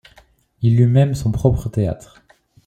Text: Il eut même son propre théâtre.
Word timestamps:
Il 0.63 0.81
eut 0.81 0.87
même 0.87 1.13
son 1.13 1.31
propre 1.31 1.69
théâtre. 1.69 2.23